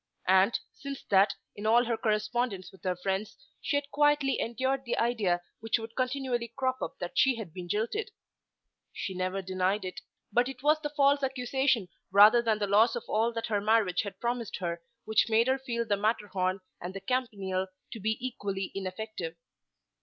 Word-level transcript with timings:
And, 0.27 0.59
since 0.73 1.03
that, 1.11 1.35
in 1.55 1.67
all 1.67 1.85
her 1.85 1.95
correspondence 1.95 2.71
with 2.71 2.83
her 2.85 2.95
friends 2.95 3.37
she 3.61 3.75
had 3.77 3.91
quietly 3.91 4.39
endured 4.39 4.83
the 4.83 4.97
idea 4.97 5.41
which 5.59 5.77
would 5.77 5.95
continually 5.95 6.47
crop 6.55 6.81
up 6.81 6.97
that 6.97 7.19
she 7.19 7.35
had 7.35 7.53
been 7.53 7.69
jilted. 7.69 8.09
She 8.91 9.13
never 9.13 9.43
denied 9.43 9.85
it; 9.85 10.01
but 10.33 10.49
it 10.49 10.63
was 10.63 10.81
the 10.81 10.89
false 10.89 11.21
accusation 11.21 11.87
rather 12.09 12.41
than 12.41 12.57
the 12.57 12.65
loss 12.65 12.95
of 12.95 13.03
all 13.07 13.31
that 13.33 13.45
her 13.45 13.61
marriage 13.61 14.01
had 14.01 14.19
promised 14.19 14.57
her 14.57 14.81
which 15.05 15.29
made 15.29 15.45
her 15.45 15.59
feel 15.59 15.85
the 15.85 15.97
Matterhorn 15.97 16.61
and 16.81 16.95
the 16.95 17.01
Campanile 17.01 17.67
to 17.91 17.99
be 17.99 18.17
equally 18.25 18.71
ineffective. 18.73 19.35